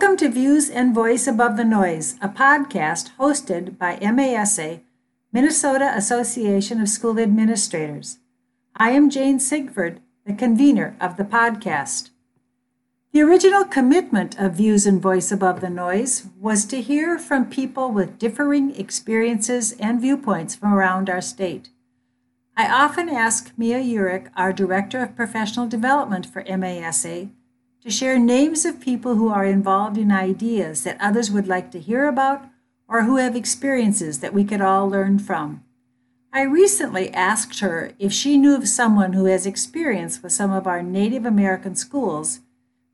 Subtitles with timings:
[0.00, 4.80] Welcome to Views and Voice Above the Noise, a podcast hosted by MASA,
[5.30, 8.16] Minnesota Association of School Administrators.
[8.74, 12.08] I am Jane Sigford, the convener of the podcast.
[13.12, 17.90] The original commitment of Views and Voice Above the Noise was to hear from people
[17.92, 21.68] with differing experiences and viewpoints from around our state.
[22.56, 27.28] I often ask Mia Urick, our Director of Professional Development for MASA,
[27.82, 31.80] to share names of people who are involved in ideas that others would like to
[31.80, 32.44] hear about
[32.88, 35.62] or who have experiences that we could all learn from.
[36.32, 40.66] I recently asked her if she knew of someone who has experience with some of
[40.66, 42.40] our Native American schools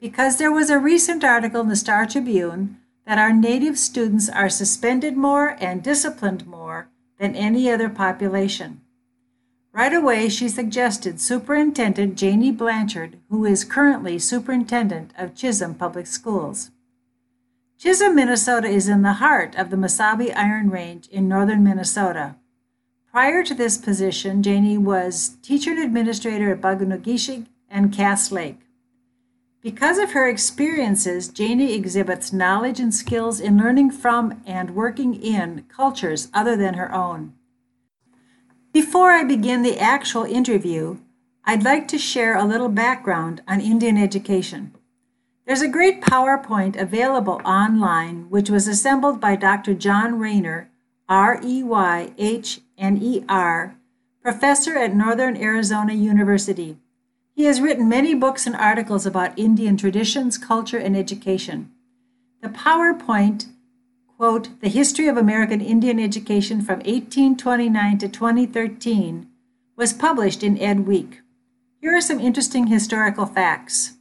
[0.00, 4.48] because there was a recent article in the Star Tribune that our Native students are
[4.48, 8.80] suspended more and disciplined more than any other population.
[9.77, 16.71] Right away, she suggested Superintendent Janie Blanchard, who is currently Superintendent of Chisholm Public Schools.
[17.77, 22.37] Chisholm, Minnesota is in the heart of the Mesabi Iron Range in northern Minnesota.
[23.13, 28.61] Prior to this position, Janie was teacher and administrator at Bug-O-Nay-Ge-Shig and Cass Lake.
[29.61, 35.66] Because of her experiences, Janie exhibits knowledge and skills in learning from and working in
[35.68, 37.35] cultures other than her own.
[38.82, 40.99] Before I begin the actual interview,
[41.46, 44.74] I'd like to share a little background on Indian education.
[45.46, 49.73] There's a great PowerPoint available online which was assembled by Dr.
[49.73, 50.66] John Reyhner,
[51.09, 53.79] R E Y H N E R,
[54.21, 56.77] professor at Northern Arizona University.
[57.35, 61.71] He has written many books and articles about Indian traditions, culture, and education.
[62.43, 63.46] The PowerPoint
[64.16, 69.28] quote, the history of American Indian education from 1829 to 2013
[69.76, 71.21] was published in Ed Week.
[71.81, 73.97] Here are some interesting historical facts.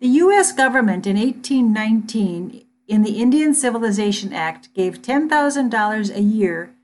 [0.00, 0.52] The U.S.
[0.52, 6.74] government in 1819, in the Indian Civilization Act, gave $10,000 a year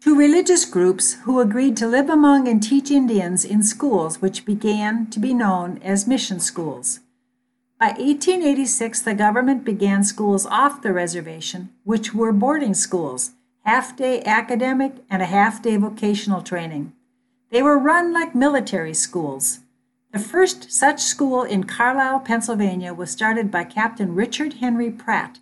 [0.00, 5.06] to religious groups who agreed to live among and teach Indians in schools which began
[5.10, 7.00] to be known as mission schools.
[7.80, 13.30] By 1886, the government began schools off the reservation, which were boarding schools,
[13.64, 16.92] half day academic and a half day vocational training.
[17.50, 19.60] They were run like military schools.
[20.12, 25.38] The first such school in Carlisle, Pennsylvania was started by Captain Richard Henry Pratt,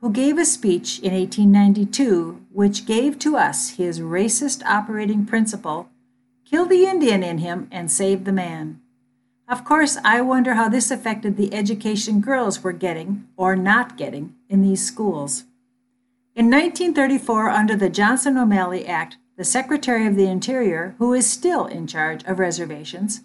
[0.00, 5.90] who gave a speech in 1892 which gave to us his racist operating principle
[6.46, 8.81] kill the Indian in him and save the man.
[9.52, 14.34] Of course, I wonder how this affected the education girls were getting or not getting
[14.48, 15.44] in these schools.
[16.34, 21.66] In 1934, under the Johnson O'Malley Act, the Secretary of the Interior, who is still
[21.66, 23.24] in charge of reservations,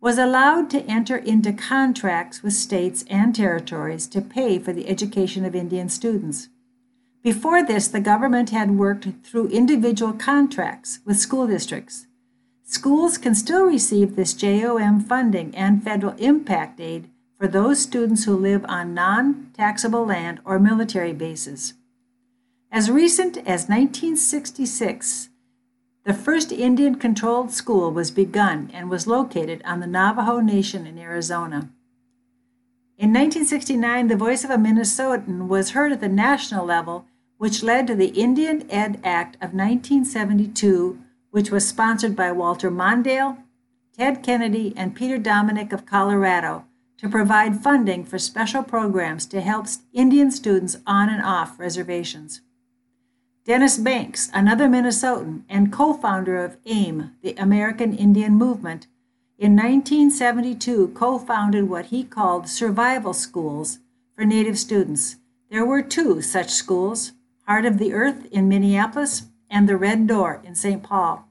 [0.00, 5.44] was allowed to enter into contracts with states and territories to pay for the education
[5.44, 6.48] of Indian students.
[7.22, 12.07] Before this, the government had worked through individual contracts with school districts.
[12.70, 17.08] Schools can still receive this JOM funding and federal impact aid
[17.38, 21.72] for those students who live on non taxable land or military bases.
[22.70, 25.30] As recent as 1966,
[26.04, 30.98] the first Indian controlled school was begun and was located on the Navajo Nation in
[30.98, 31.70] Arizona.
[32.98, 37.06] In 1969, the voice of a Minnesotan was heard at the national level,
[37.38, 40.98] which led to the Indian Ed Act of 1972
[41.38, 43.38] which was sponsored by Walter Mondale,
[43.96, 46.64] Ted Kennedy, and Peter Dominick of Colorado
[46.96, 52.40] to provide funding for special programs to help Indian students on and off reservations.
[53.44, 58.88] Dennis Banks, another Minnesotan and co founder of AIM, the American Indian Movement,
[59.38, 63.78] in 1972 co founded what he called survival schools
[64.16, 65.18] for Native students.
[65.52, 67.12] There were two such schools
[67.46, 70.82] Heart of the Earth in Minneapolis and the Red Door in St.
[70.82, 71.27] Paul.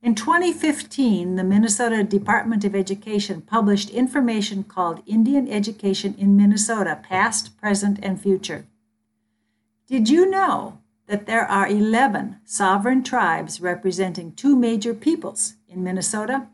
[0.00, 7.58] In 2015, the Minnesota Department of Education published information called Indian Education in Minnesota Past,
[7.58, 8.66] Present, and Future.
[9.88, 10.78] Did you know
[11.08, 16.46] that there are 11 sovereign tribes representing two major peoples in Minnesota?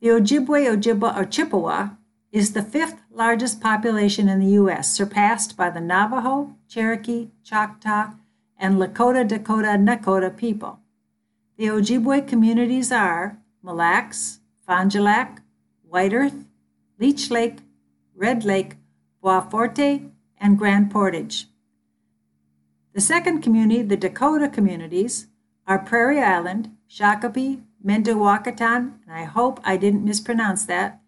[0.00, 1.90] The Ojibwe Ojibwa or Chippewa
[2.32, 8.14] is the fifth largest population in the U.S., surpassed by the Navajo, Cherokee, Choctaw,
[8.56, 10.79] and Lakota, Dakota, Nakota people.
[11.60, 15.42] The Ojibwe communities are Mille Lacs, Fond du Lac,
[15.86, 16.46] White Earth,
[16.98, 17.58] Leech Lake,
[18.16, 18.76] Red Lake,
[19.20, 20.04] Bois Forte,
[20.38, 21.48] and Grand Portage.
[22.94, 25.26] The second community, the Dakota communities,
[25.66, 31.02] are Prairie Island, Shakopee, Mdewakanton, and I hope I didn't mispronounce that,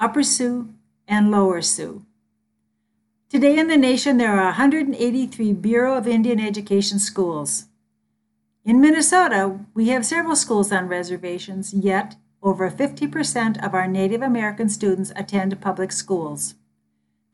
[0.00, 0.74] Upper Sioux,
[1.06, 2.04] and Lower Sioux.
[3.28, 7.66] Today in the nation, there are 183 Bureau of Indian Education schools.
[8.64, 14.68] In Minnesota, we have several schools on reservations, yet over 50% of our Native American
[14.68, 16.54] students attend public schools.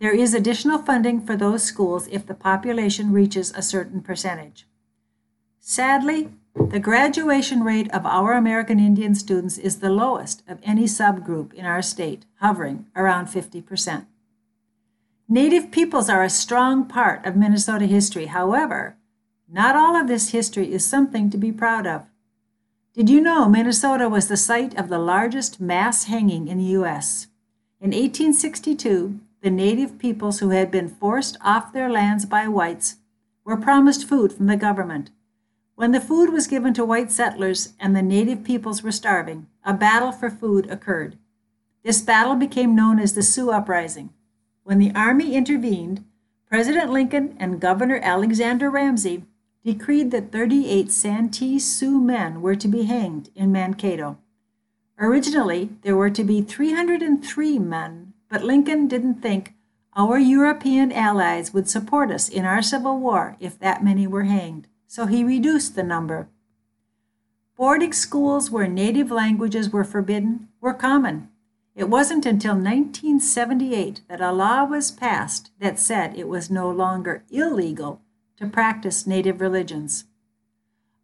[0.01, 4.67] There is additional funding for those schools if the population reaches a certain percentage.
[5.61, 11.53] Sadly, the graduation rate of our American Indian students is the lowest of any subgroup
[11.53, 14.07] in our state, hovering around 50%.
[15.29, 18.27] Native peoples are a strong part of Minnesota history.
[18.27, 18.97] However,
[19.51, 22.05] not all of this history is something to be proud of.
[22.93, 27.29] Did you know Minnesota was the site of the largest mass hanging in the U.S.?
[27.81, 32.97] In 1862, the native peoples who had been forced off their lands by whites
[33.45, 35.11] were promised food from the government.
[35.77, 39.73] When the food was given to white settlers and the native peoples were starving, a
[39.73, 41.17] battle for food occurred.
[41.85, 44.11] This battle became known as the Sioux Uprising.
[44.65, 46.05] When the Army intervened,
[46.47, 49.25] President Lincoln and Governor Alexander Ramsey
[49.73, 54.17] decreed that 38 Santee Sioux men were to be hanged in Mankato.
[54.99, 59.53] Originally, there were to be 303 men, but Lincoln didn't think
[59.95, 64.69] our European allies would support us in our Civil War if that many were hanged,
[64.87, 66.29] so he reduced the number.
[67.55, 71.29] Boarding schools where native languages were forbidden were common.
[71.75, 77.25] It wasn't until 1978 that a law was passed that said it was no longer
[77.31, 78.01] illegal
[78.39, 80.05] to practice native religions.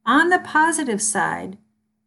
[0.06, 1.58] On the positive side,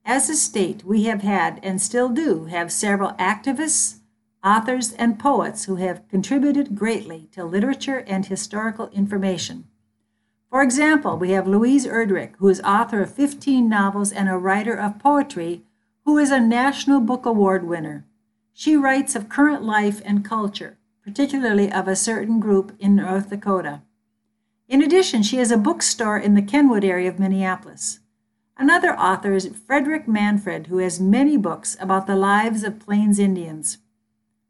[0.06, 4.00] as a state, we have had and still do have several activists,
[4.44, 9.66] authors, and poets who have contributed greatly to literature and historical information.
[10.50, 14.76] For example, we have Louise Erdrich, who is author of 15 novels and a writer
[14.76, 15.64] of poetry,
[16.06, 18.06] who is a National Book Award winner.
[18.54, 23.82] She writes of current life and culture, particularly of a certain group in North Dakota.
[24.68, 28.00] In addition, she has a bookstore in the Kenwood area of Minneapolis.
[28.58, 33.78] Another author is Frederick Manfred, who has many books about the lives of Plains Indians.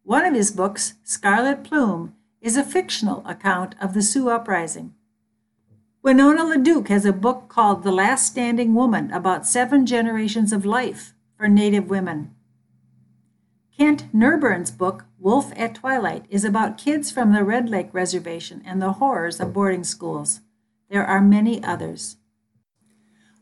[0.03, 4.93] One of his books, Scarlet Plume, is a fictional account of the Sioux Uprising.
[6.01, 11.13] Winona LaDuke has a book called The Last Standing Woman about seven generations of life
[11.37, 12.33] for Native women.
[13.77, 18.81] Kent Nerburn's book, Wolf at Twilight, is about kids from the Red Lake Reservation and
[18.81, 20.41] the horrors of boarding schools.
[20.89, 22.17] There are many others.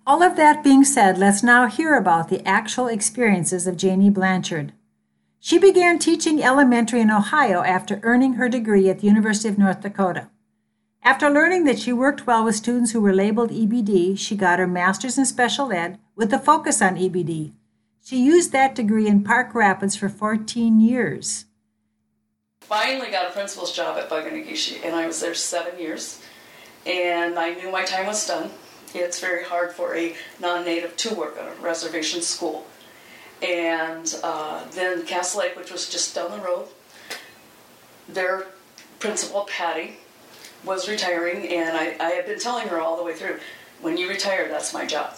[0.06, 4.74] All of that being said, let's now hear about the actual experiences of Janie Blanchard.
[5.40, 9.80] She began teaching elementary in Ohio after earning her degree at the University of North
[9.80, 10.30] Dakota.
[11.02, 14.68] After learning that she worked well with students who were labeled EBD, she got her
[14.68, 17.54] master's in special ed with a focus on EBD.
[18.06, 21.46] She used that degree in Park Rapids for 14 years.
[22.62, 26.22] Finally got a principal's job at Bug-O-Nay-Ge-Shig, and I was there seven years.
[26.86, 28.52] And I knew my time was done.
[28.94, 32.68] It's very hard for a non-native to work at a reservation school.
[33.42, 36.68] And uh, then Cass Lake, which was just down the road,
[38.07, 38.46] their
[39.00, 39.98] principal, Patty,
[40.63, 43.40] was retiring, and I, I had been telling her all the way through,
[43.81, 45.16] when you retire, that's my job.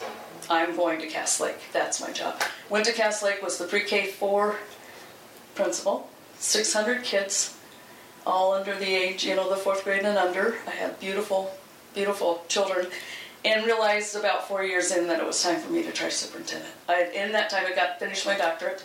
[0.49, 1.57] I'm going to Cass Lake.
[1.73, 2.41] That's my job.
[2.69, 4.57] Went to Cass Lake, was the pre-K 4
[5.55, 6.09] principal.
[6.39, 7.57] 600 kids,
[8.25, 10.57] all under the age, you know, the fourth grade and under.
[10.67, 11.51] I had beautiful,
[11.95, 12.87] beautiful children
[13.45, 16.73] and realized about four years in that it was time for me to try superintendent.
[16.89, 18.83] I, in that time, I got finished my doctorate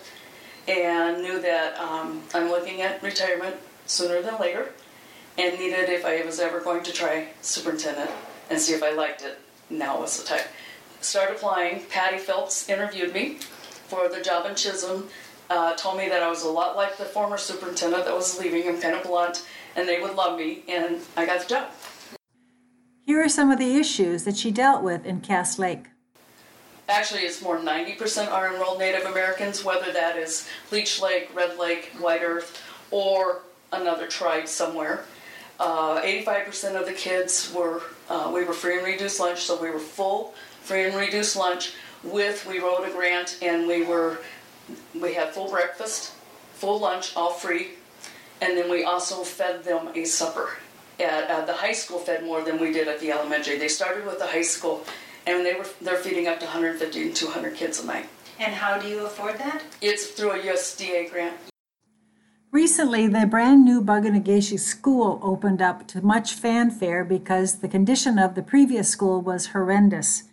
[0.69, 4.71] and knew that um, I'm looking at retirement sooner than later
[5.37, 8.11] and needed if I was ever going to try superintendent
[8.49, 10.45] and see if I liked it, now was the time
[11.05, 11.83] started applying.
[11.87, 13.39] Patty Phelps interviewed me
[13.93, 15.07] for the job in Chisholm.
[15.51, 18.67] Uh, told me that I was a lot like the former superintendent that was leaving.
[18.67, 19.47] I'm kind of blunt,
[19.77, 21.69] and they would love me, and I got the job.
[23.05, 25.89] Here are some of the issues that she dealt with in Cass Lake.
[26.89, 31.93] Actually, it's more 90% are enrolled Native Americans, whether that is Leech Lake, Red Lake,
[31.99, 35.05] White Earth, or another tribe somewhere.
[35.61, 39.69] Uh, 85% of the kids were, uh, we were free and reduced lunch, so we
[39.69, 44.19] were full free and reduced lunch with, we wrote a grant and we were,
[45.01, 46.15] we had full breakfast,
[46.55, 47.71] full lunch, all free,
[48.41, 50.57] and then we also fed them a supper.
[51.01, 53.59] At, at the high school fed more than we did at the elementary.
[53.59, 54.85] They started with the high school
[55.27, 58.09] and they were they're feeding up to 150 and 200 kids a night.
[58.39, 59.63] And how do you afford that?
[59.81, 61.37] It's through a USDA grant.
[62.51, 68.35] Recently, the brand new Bug-O-Nay-Ge-Shig school opened up to much fanfare because the condition of
[68.35, 70.25] the previous school was horrendous.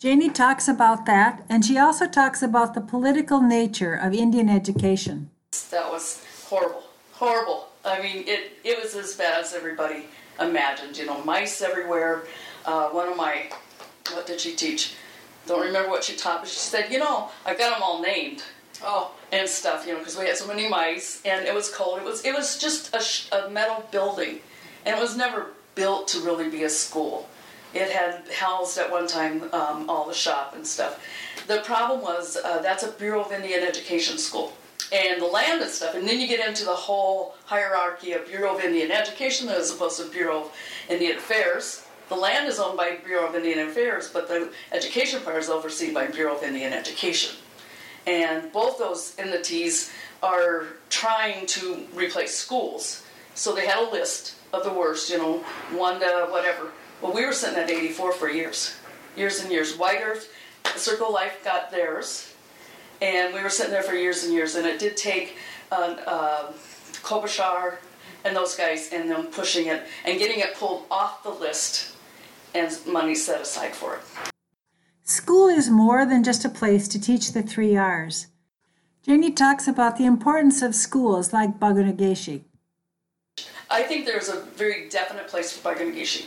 [0.00, 5.28] Janie talks about that, and she also talks about the political nature of Indian education.
[5.70, 7.68] That was horrible, horrible.
[7.84, 10.06] I mean, it, it was as bad as everybody
[10.40, 10.96] imagined.
[10.96, 12.22] You know, mice everywhere.
[12.64, 13.50] Uh, one of my,
[14.14, 14.94] what did she teach?
[15.46, 18.42] Don't remember what she taught, but she said, you know, I've got them all named.
[18.82, 19.12] Oh.
[19.32, 21.98] And stuff, you know, because we had so many mice, and it was cold.
[21.98, 24.40] It was it was just a, sh- a metal building,
[24.86, 27.28] and it was never built to really be a school.
[27.74, 31.00] It had housed at one time um, all the shop and stuff.
[31.46, 34.52] The problem was uh, that's a Bureau of Indian Education school
[34.92, 35.94] and the land and stuff.
[35.94, 40.00] And then you get into the whole hierarchy of Bureau of Indian Education as opposed
[40.00, 40.52] to Bureau of
[40.88, 41.86] Indian Affairs.
[42.08, 45.94] The land is owned by Bureau of Indian Affairs, but the education part is overseen
[45.94, 47.36] by Bureau of Indian Education.
[48.06, 53.04] And both those entities are trying to replace schools.
[53.34, 55.38] So they had a list of the worst, you know,
[55.72, 56.72] one to whatever.
[57.02, 58.76] Well, we were sitting at 84 for years,
[59.16, 59.76] years and years.
[59.76, 60.30] White Earth,
[60.76, 62.34] Circle Life got theirs,
[63.00, 64.54] and we were sitting there for years and years.
[64.54, 65.38] And it did take
[65.72, 66.52] uh, uh,
[67.02, 67.76] Klobuchar
[68.24, 71.94] and those guys and them pushing it and getting it pulled off the list
[72.54, 74.02] and money set aside for it.
[75.02, 78.26] School is more than just a place to teach the three R's.
[79.02, 82.42] Janie talks about the importance of schools like Bug-O-Nay-Ge-Shig.
[83.70, 86.26] I think there's a very definite place for Bug-O-Nay-Ge-Shig.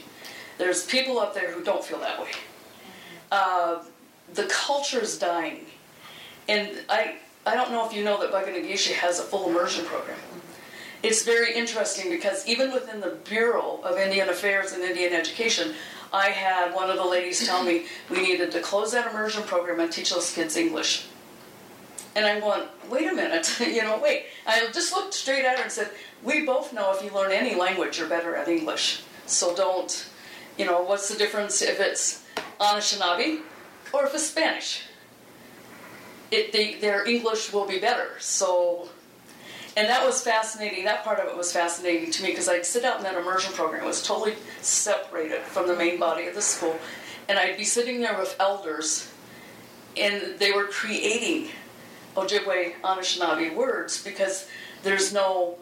[0.57, 2.31] There's people up there who don't feel that way.
[3.31, 3.83] Uh,
[4.33, 5.65] the culture is dying.
[6.47, 10.17] And I, I don't know if you know that Bug-O-Nay-Ge-Shig has a full immersion program.
[11.01, 15.73] It's very interesting because even within the Bureau of Indian Affairs and Indian Education,
[16.13, 19.79] I had one of the ladies tell me we needed to close that immersion program
[19.79, 21.07] and teach those kids English.
[22.15, 24.25] And I'm going, wait a minute, you know, wait.
[24.45, 25.89] I just looked straight at her and said,
[26.23, 29.01] we both know if you learn any language, you're better at English.
[29.25, 30.07] So don't,
[30.57, 32.23] you know, what's the difference if it's
[32.59, 33.41] Anishinaabe
[33.91, 34.83] or if it's Spanish?
[36.31, 38.09] It, they, their English will be better.
[38.19, 38.89] So,
[39.77, 40.85] and that was fascinating.
[40.85, 43.53] That part of it was fascinating to me because I'd sit out in that immersion
[43.53, 43.83] program.
[43.83, 46.77] It was totally separated from the main body of the school.
[47.29, 49.11] And I'd be sitting there with elders,
[49.95, 51.49] and they were creating
[52.15, 54.47] Ojibwe Anishinaabe words because
[54.83, 55.57] there's no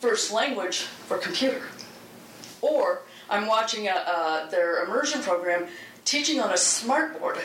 [0.00, 1.62] first language for computer.
[2.60, 5.68] Or I'm watching a, their immersion program
[6.04, 7.40] teaching on a smartboard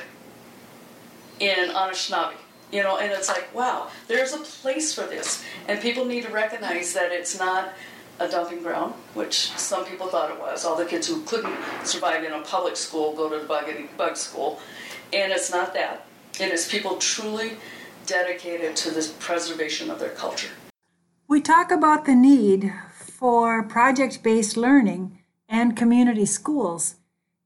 [1.40, 2.34] in Anishinaabe.
[2.72, 5.44] You know, and it's like, wow, there's a place for this.
[5.68, 7.74] And people need to recognize that it's not
[8.20, 10.66] a dumping ground, which some people thought it was.
[10.66, 13.66] All the kids who couldn't survive in a public school go to the bug,
[13.96, 14.60] bug school.
[15.14, 16.08] And it's not that.
[16.40, 17.52] It is people truly
[18.08, 20.50] dedicated to the preservation of their culture.
[21.28, 26.96] We talk about the need for project based learning and community schools.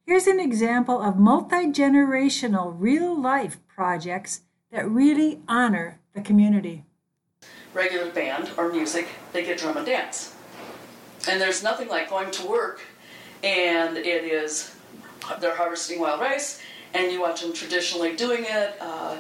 [0.06, 4.42] Here's an example of multi generational real life projects
[4.72, 6.86] that really honor the community.
[7.74, 10.36] Regular band or music, they get drum and dance.
[11.28, 12.82] And there's nothing like going to work
[13.44, 14.76] and it is,
[15.40, 16.62] they're harvesting wild rice
[16.94, 19.16] and you watch them traditionally doing it, uh,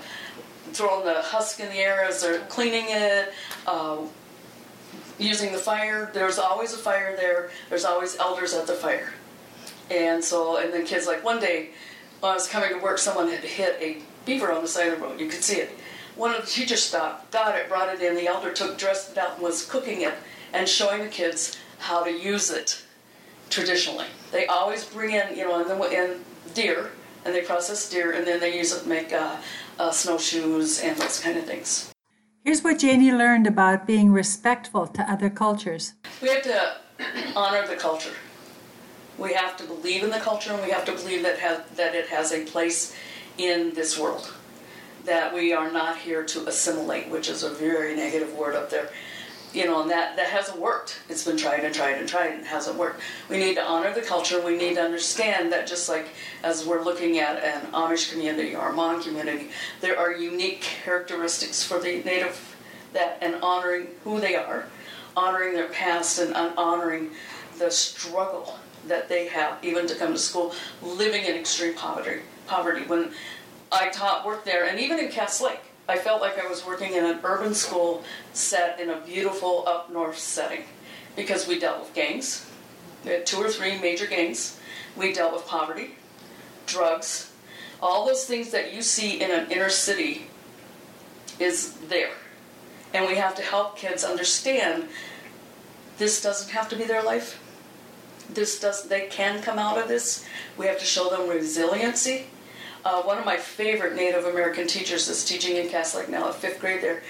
[0.71, 3.33] throwing the husk in the air as they're cleaning it,
[3.67, 3.97] uh,
[5.19, 6.09] using the fire.
[6.13, 9.13] There's always a fire there, there's always elders at the fire.
[9.91, 11.69] And so, and then kids, like one day
[12.19, 14.99] when I was coming to work, someone had hit a beaver on the side of
[14.99, 15.19] the road.
[15.19, 15.71] You could see it.
[16.15, 18.15] One of the teachers stopped, got it, brought it in.
[18.15, 20.13] The elder took, dressed it out, and was cooking it
[20.53, 22.83] and showing the kids how to use it
[23.49, 24.07] traditionally.
[24.31, 26.19] They always bring in, you know, and then in
[26.53, 26.91] deer,
[27.25, 29.37] and they process deer, and then they use it to make uh,
[29.79, 31.91] uh, snowshoes and those kind of things.
[32.45, 35.93] Here's what Janie learned about being respectful to other cultures.
[36.21, 36.75] We have to
[37.35, 38.13] honor the culture.
[39.17, 42.07] We have to believe in the culture, and we have to believe that that it
[42.07, 42.95] has a place
[43.37, 44.33] in this world.
[45.03, 48.89] That we are not here to assimilate, which is a very negative word up there.
[49.51, 50.99] You know, and that, that hasn't worked.
[51.09, 53.01] It's been tried and tried and tried and hasn't worked.
[53.29, 54.39] We need to honor the culture.
[54.45, 56.09] We need to understand that just like
[56.43, 59.49] as we're looking at an Amish community or a Hmong community,
[59.81, 62.55] there are unique characteristics for the Native
[62.93, 64.67] that and honoring who they are,
[65.15, 67.11] honoring their past and honoring
[67.57, 72.21] the struggle that they have even to come to school, living in extreme poverty.
[72.47, 72.85] Poverty.
[72.85, 73.11] When
[73.71, 76.93] I taught work there, and even in Cass Lake, I felt like I was working
[76.93, 80.65] in an urban school set in a beautiful up north setting
[81.15, 82.45] because we dealt with gangs.
[83.03, 84.59] We had two or three major gangs.
[84.95, 85.95] We dealt with poverty,
[86.67, 87.31] drugs,
[87.81, 90.27] all those things that you see in an inner city
[91.39, 92.11] is there.
[92.93, 94.89] And we have to help kids understand
[95.97, 97.41] this doesn't have to be their life.
[98.31, 100.23] This does they can come out of this.
[100.55, 102.27] We have to show them resiliency.
[102.85, 106.35] Uh, one of my favorite Native American teachers is teaching in Cass Lake now at
[106.35, 107.03] fifth grade there,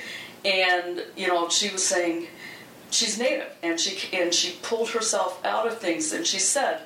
[0.44, 2.28] and you know she was saying
[2.92, 6.82] she's native and she and she pulled herself out of things and she said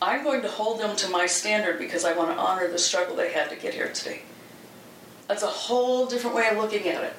[0.00, 3.14] i'm going to hold them to my standard because i want to honor the struggle
[3.14, 4.22] they had to get here today.
[5.28, 7.14] That's a whole different way of looking at it.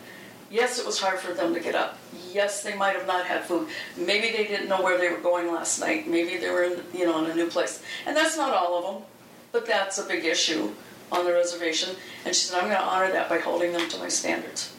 [0.50, 1.98] Yes it was hard for them to get up.
[2.32, 3.68] Yes they might have not had food.
[3.98, 6.08] Maybe they didn't know where they were going last night.
[6.08, 7.82] Maybe they were in you know in a new place.
[8.06, 9.04] And that's not all of them
[9.52, 10.70] but that's a big issue
[11.12, 11.96] on the reservation
[12.26, 14.76] and she said i'm going to honor that by holding them to my standards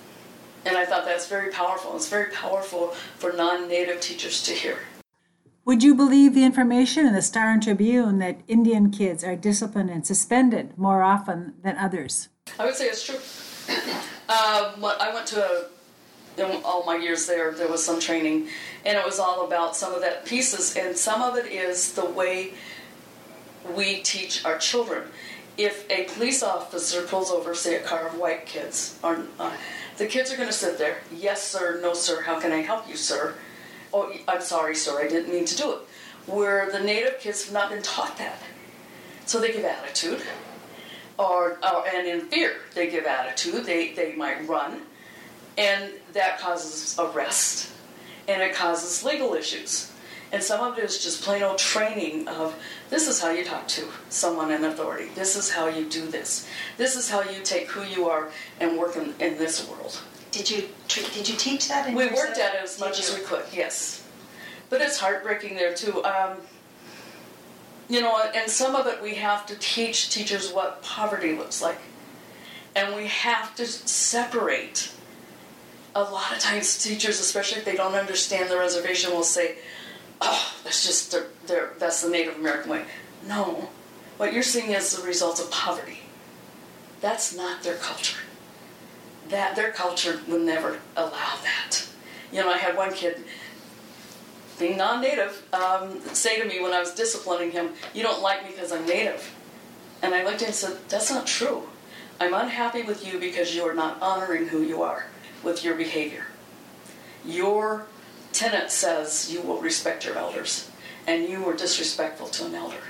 [0.66, 1.95] and I thought that's very powerful.
[1.95, 4.78] It's very powerful for non native teachers to hear.
[5.64, 9.90] Would you believe the information in the Star and Tribune that Indian kids are disciplined
[9.90, 12.28] and suspended more often than others?
[12.59, 13.18] I would say it's true.
[14.28, 15.66] Uh, I went to a,
[16.37, 18.49] in all my years there, there was some training,
[18.85, 22.04] and it was all about some of that pieces, and some of it is the
[22.04, 22.54] way
[23.76, 25.04] we teach our children.
[25.56, 29.16] If a police officer pulls over, say, a car of white kids, uh,
[29.96, 30.98] the kids are going to sit there.
[31.10, 31.80] Yes, sir.
[31.82, 32.22] No, sir.
[32.22, 33.34] How can I help you, sir?
[33.92, 35.00] Oh, I'm sorry, sir.
[35.00, 35.78] I didn't mean to do it.
[36.26, 38.38] Where the native kids have not been taught that.
[39.25, 40.22] So they give attitude.
[41.18, 43.64] Or, or and in fear, they give attitude.
[43.64, 44.82] They, they might run.
[45.56, 47.72] And that causes arrest.
[48.28, 49.90] And it causes legal issues.
[50.33, 52.56] And some of it is just plain old training of
[52.90, 55.09] this is how you talk to someone in authority.
[55.14, 56.49] This is how you do this.
[56.76, 58.30] This is how you take who you are
[58.61, 60.00] and work in, in this world.
[60.33, 61.88] Did you did you teach that?
[61.88, 63.45] we worked at it as much as we could.
[63.52, 64.04] Yes,
[64.68, 66.04] but it's heartbreaking there too.
[66.04, 66.38] Um,
[67.88, 71.78] you know, and some of it we have to teach teachers what poverty looks like,
[72.75, 74.90] and we have to separate.
[75.95, 79.56] A lot of times, teachers, especially if they don't understand the reservation, will say,
[80.20, 81.14] oh, that's just
[81.46, 82.85] their, that's the Native American way.
[83.26, 83.68] No,
[84.16, 86.00] what you're seeing is the result of poverty.
[87.00, 88.19] That's not their culture.
[89.28, 91.86] That their culture would never allow that.
[92.32, 93.25] You know, I had one kid,
[94.58, 98.50] being non-native, um, say to me when I was disciplining him, "You don't like me
[98.50, 99.30] because I'm native,"
[100.02, 101.69] and I looked at him and said, "That's not true.
[102.19, 105.06] I'm unhappy with you because you are not honoring who you are
[105.43, 106.28] with your behavior.
[107.25, 107.86] Your
[108.36, 110.70] tenet says you will respect your elders,
[111.06, 112.82] and you were disrespectful to an elder.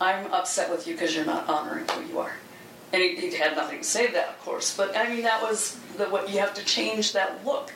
[0.00, 2.34] I'm upset with you because you're not honoring who you are.
[2.92, 5.42] And he, he, had nothing to say to that, of course, but I mean, that
[5.42, 7.72] was the, what you have to change that look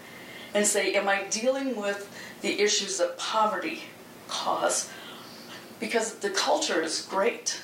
[0.54, 2.10] and say, Am I dealing with
[2.42, 3.82] the issues that poverty
[4.28, 4.90] cause?
[5.80, 7.60] Because the culture is great.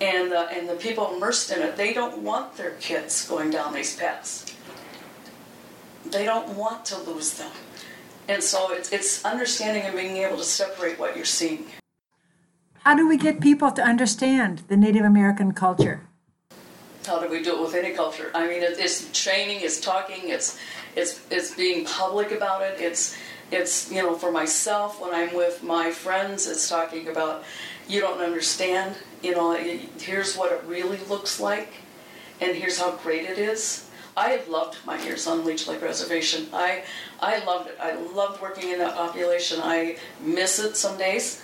[0.00, 3.94] And, and the people immersed in it, they don't want their kids going down these
[3.96, 4.46] paths.
[6.06, 7.50] They don't want to lose them.
[8.30, 11.66] And so it's, it's understanding and being able to separate what you're seeing.
[12.84, 16.02] How do we get people to understand the Native American culture?
[17.04, 18.30] How do we do it with any culture?
[18.32, 20.56] I mean, it's training, it's talking, it's
[20.94, 22.80] it's it's being public about it.
[22.80, 23.16] It's
[23.50, 27.42] it's you know for myself when I'm with my friends, it's talking about
[27.88, 28.94] you don't understand.
[29.22, 29.54] You know,
[29.98, 31.72] here's what it really looks like,
[32.40, 33.89] and here's how great it is
[34.20, 36.48] I have loved my years on Leech Lake Reservation.
[36.52, 36.84] I,
[37.20, 37.78] I loved it.
[37.80, 39.60] I loved working in that population.
[39.62, 41.42] I miss it some days.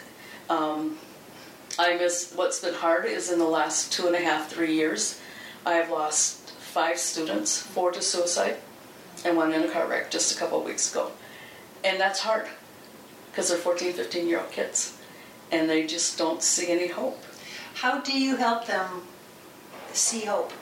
[0.51, 0.99] Um,
[1.79, 5.19] I miss what's been hard is in the last two and a half, three years,
[5.65, 8.59] I have lost five students, four to suicide,
[9.25, 11.13] and one in a car wreck just a couple weeks ago.
[11.83, 12.47] And that's hard
[13.31, 14.99] because they're 14, 15 year old kids
[15.51, 17.25] and they just don't see any hope.
[17.77, 19.01] How do you help them
[19.95, 20.53] see hope?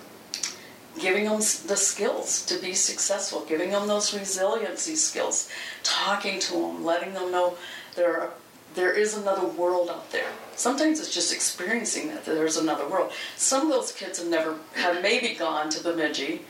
[0.98, 5.48] Giving them the skills to be successful, giving them those resiliency skills,
[5.82, 7.56] talking to them, letting them know
[7.96, 8.30] there are,
[8.74, 10.30] there is another world out there.
[10.56, 13.12] Sometimes it's just experiencing that, that there's another world.
[13.36, 16.42] Some of those kids have never have maybe gone to Bemidji,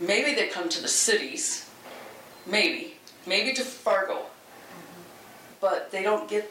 [0.00, 1.68] maybe they come to the cities,
[2.46, 2.94] maybe,
[3.26, 4.22] maybe to Fargo,
[5.60, 6.50] but they don't get.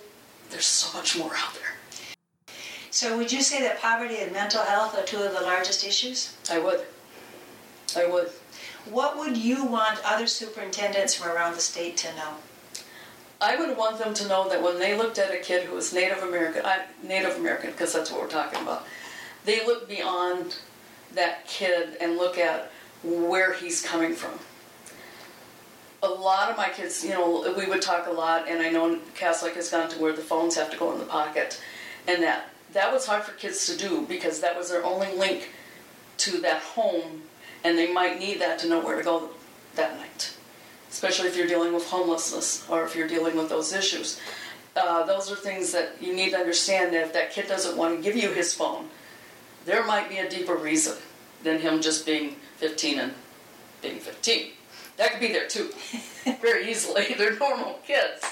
[0.50, 2.56] There's so much more out there.
[2.92, 6.36] So, would you say that poverty and mental health are two of the largest issues?
[6.52, 6.82] I would.
[7.98, 8.32] I would.
[8.90, 12.36] What would you want other superintendents from around the state to know?
[13.40, 15.94] I would want them to know that when they looked at a kid who was
[15.94, 18.86] Native American, I, Native American, because that's what we're talking about,
[19.46, 20.58] they look beyond
[21.16, 22.72] that kid and look at
[23.04, 24.40] where he's coming from.
[26.04, 29.00] A lot of my kids, you know, we would talk a lot, and I know
[29.16, 31.62] Cass Lake has gone to where the phones have to go in the pocket,
[32.08, 35.50] and that that was hard for kids to do because that was their only link
[36.18, 37.24] to that home
[37.64, 39.30] and they might need that to know where to go
[39.76, 40.36] that night,
[40.90, 44.20] especially if you're dealing with homelessness or if you're dealing with those issues.
[44.76, 47.96] Uh, those are things that you need to understand that if that kid doesn't want
[47.96, 48.88] to give you his phone,
[49.66, 50.98] there might be a deeper reason
[51.44, 53.14] than him just being 15 and
[53.82, 54.52] being 15.
[54.98, 55.72] That could be there too,
[56.42, 57.14] very easily.
[57.18, 58.24] They're normal kids.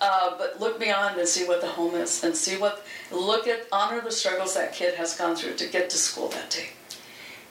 [0.00, 3.66] Uh, but look beyond and see what the home is and see what, look at,
[3.72, 6.70] honor the struggles that kid has gone through to get to school that day.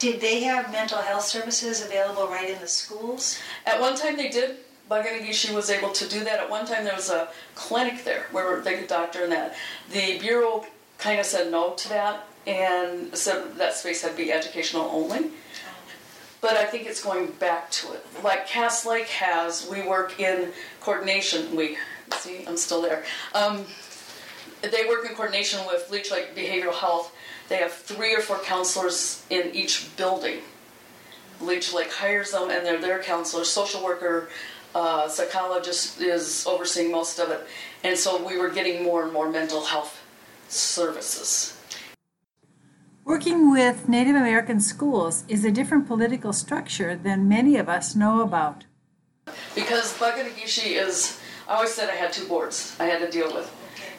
[0.03, 3.39] Did they have mental health services available right in the schools?
[3.65, 4.57] At one time they did.
[4.89, 6.41] Bug-O-Nay-Ge-Shig was able to do that.
[6.41, 9.55] At one time there was a clinic there where they could doctor and that.
[9.93, 10.65] The Bureau
[10.97, 15.29] kind of said no to that and said that space had to be educational only.
[16.41, 18.05] But I think it's going back to it.
[18.25, 21.55] Like Cass Lake has, we work in coordination.
[21.55, 21.77] We,
[22.15, 23.05] see, I'm still there.
[23.33, 23.63] Um,
[24.61, 27.15] they work in coordination with Leech Lake Behavioral Health.
[27.49, 30.39] They have three or four counselors in each building.
[31.41, 33.49] Leech Lake hires them, and they're their counselors.
[33.49, 34.29] Social worker,
[34.73, 37.45] uh, psychologist is overseeing most of it,
[37.83, 40.01] and so we were getting more and more mental health
[40.47, 41.57] services.
[43.05, 48.21] Working with Native American schools is a different political structure than many of us know
[48.21, 48.63] about.
[49.53, 53.51] Because Bug-O-Nay-Ge-Shig is, I always said I had two boards I had to deal with.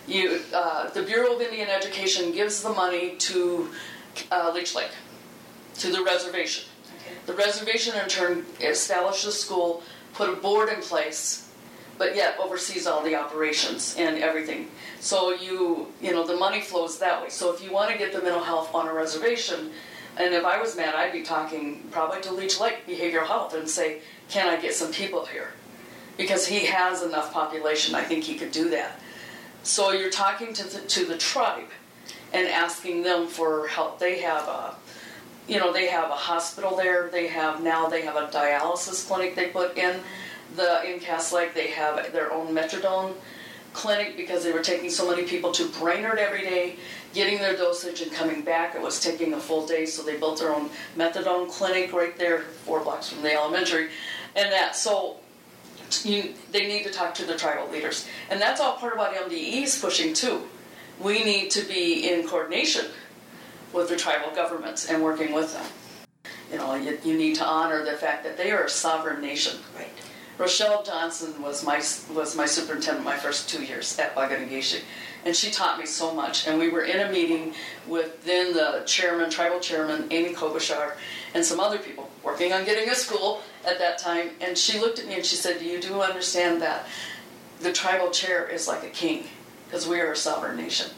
[0.06, 3.70] You, uh, the Bureau of Indian Education gives the money to
[4.30, 4.90] uh, Leech Lake,
[5.78, 6.64] to the reservation.
[7.26, 11.50] The reservation in turn established a school, put a board in place,
[11.96, 14.70] but yet oversees all the operations and everything.
[15.00, 17.30] So you, you know, the money flows that way.
[17.30, 19.70] So if you want to get the mental health on a reservation,
[20.16, 23.68] and if I was mad, I'd be talking probably to Leech Lake Behavioral Health and
[23.68, 25.52] say, can I get some people here?
[26.16, 29.00] Because he has enough population, I think he could do that.
[29.64, 31.68] So you're talking to the, to the tribe
[32.34, 33.98] and asking them for help.
[33.98, 34.76] They have a,
[35.48, 37.08] you know, they have a hospital there.
[37.08, 40.00] They have now they have a dialysis clinic they put in
[40.54, 41.54] the in Cass Lake.
[41.54, 43.14] They have their own methadone
[43.72, 46.76] clinic because they were taking so many people to Brainerd every day,
[47.14, 48.74] getting their dosage and coming back.
[48.74, 52.42] It was taking a full day, so they built their own methadone clinic right there,
[52.66, 53.88] four blocks from the elementary,
[54.36, 54.76] and that.
[54.76, 55.16] So
[56.04, 58.08] you, they need to talk to the tribal leaders.
[58.30, 60.42] And that's all part of what MDE is pushing too.
[61.00, 62.86] We need to be in coordination
[63.72, 65.66] with the tribal governments and working with them.
[66.50, 69.58] You know, you, you need to honor the fact that they are a sovereign nation.
[69.76, 69.90] Right.
[70.36, 71.76] Rochelle Johnson was my
[72.12, 74.82] was my superintendent my first two years at Bug-O-Nay-Ge-Shig,
[75.24, 76.48] and she taught me so much.
[76.48, 77.54] And we were in a meeting
[77.86, 80.94] with then the chairman, tribal chairman, Amy Klobuchar,
[81.34, 84.30] and some other people working on getting a school at that time.
[84.40, 86.86] And she looked at me and she said, "You do understand that
[87.60, 89.28] the tribal chair is like a king,
[89.66, 90.90] because we are a sovereign nation,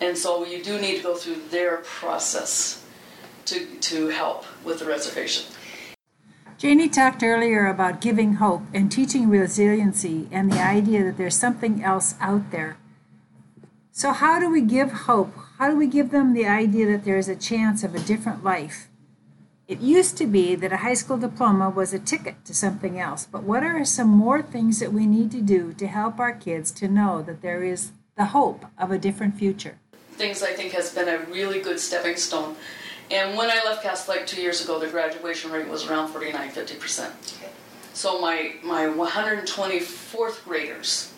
[0.00, 2.82] and so you do need to go through their process
[3.46, 5.46] to to help with the reservation."
[6.58, 11.82] Janie talked earlier about giving hope and teaching resiliency and the idea that there's something
[11.82, 12.76] else out there.
[13.92, 15.32] So, how do we give hope?
[15.56, 18.44] How do we give them the idea that there is a chance of a different
[18.44, 18.89] life?
[19.70, 23.24] It used to be that a high school diploma was a ticket to something else,
[23.24, 26.72] but what are some more things that we need to do to help our kids
[26.72, 29.78] to know that there is the hope of a different future?
[30.14, 32.56] Things I think has been a really good stepping stone
[33.12, 36.50] and when I left Cass Lake two years ago, the graduation rate was around 49,
[36.50, 37.10] 50%.
[37.92, 41.12] So my, my 124th graders,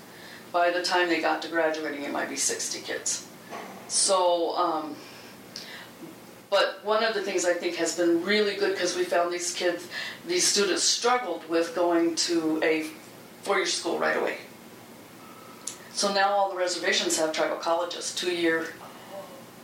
[0.53, 3.27] by the time they got to graduating, it might be 60 kids.
[3.89, 4.97] So, um,
[6.53, 9.55] but one of the things I think has been really good because we found these
[9.55, 9.89] kids,
[10.29, 12.83] these students struggled with going to a
[13.43, 14.37] four-year school right away.
[15.95, 18.67] So now all the reservations have tribal colleges, two-year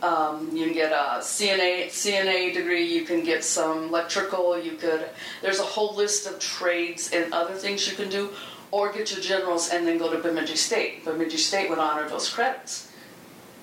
[0.01, 2.85] um, you can get a CNA CNA degree.
[2.85, 4.57] You can get some electrical.
[4.57, 5.09] You could.
[5.41, 8.29] There's a whole list of trades and other things you can do,
[8.71, 11.03] or get your generals and then go to Bemidji State.
[11.03, 12.88] Bemidji State would honor those credits.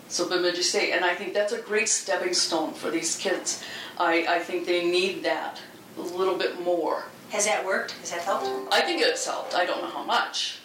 [0.08, 3.62] So Bemidji State, and I think that's a great stepping stone for these kids.
[3.98, 5.60] I, I think they need that
[5.98, 7.04] a little bit more.
[7.30, 7.92] Has that worked?
[7.92, 8.72] Has that helped?
[8.72, 9.54] I think it's helped.
[9.54, 10.60] I don't know how much.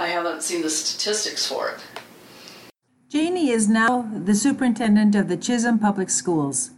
[0.00, 1.80] I haven't seen the statistics for it.
[3.10, 6.70] Janie is now the superintendent of the Chisholm Public Schools.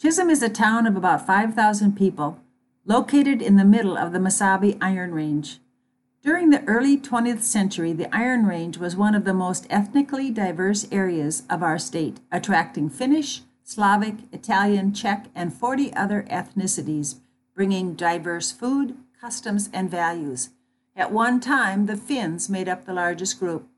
[0.00, 2.40] Chisholm is a town of about 5,000 people,
[2.86, 5.58] located in the middle of the Mesabi Iron Range.
[6.20, 10.86] During the early 20th century, the Iron Range was one of the most ethnically diverse
[10.90, 17.20] areas of our state, attracting Finnish, Slavic, Italian, Czech, and 40 other ethnicities,
[17.54, 20.50] bringing diverse food, customs, and values.
[20.96, 23.68] At one time, the Finns made up the largest group.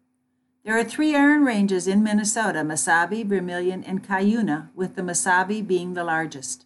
[0.64, 5.92] There are three iron ranges in Minnesota Mesabi, Vermilion, and Cuyuna, with the Mesabi being
[5.92, 6.64] the largest.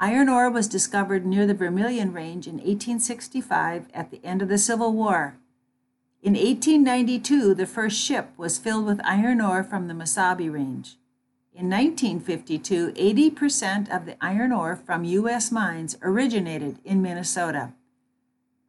[0.00, 4.56] Iron ore was discovered near the Vermilion Range in 1865 at the end of the
[4.56, 5.38] Civil War.
[6.22, 10.96] In 1892, the first ship was filled with iron ore from the Mesabi Range.
[11.52, 15.50] In 1952, 80% of the iron ore from U.S.
[15.50, 17.72] mines originated in Minnesota.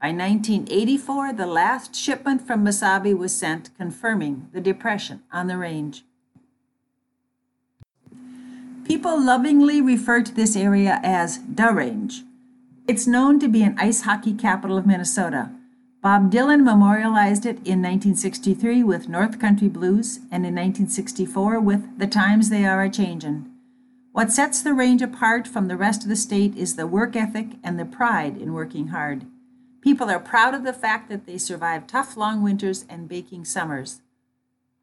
[0.02, 6.06] By 1984, the last shipment from Mesabi was sent, confirming the depression on the range.
[8.90, 12.24] People lovingly refer to this area as the Range.
[12.88, 15.52] It's known to be an ice hockey capital of Minnesota.
[16.02, 22.08] Bob Dylan memorialized it in 1963 with North Country Blues and in 1964 with The
[22.08, 23.52] Times They Are a Changin'.
[24.12, 27.58] What sets the range apart from the rest of the state is the work ethic
[27.64, 29.28] and the pride in working hard.
[29.82, 34.02] People are proud of the fact that they survive tough long winters and baking summers.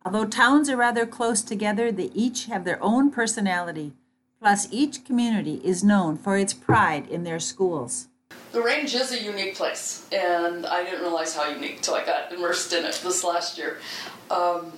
[0.07, 3.93] Although towns are rather close together, they each have their own personality.
[4.39, 8.07] Plus, each community is known for its pride in their schools.
[8.53, 12.33] The range is a unique place, and I didn't realize how unique until I got
[12.33, 13.79] immersed in it this last year.
[14.31, 14.75] Um,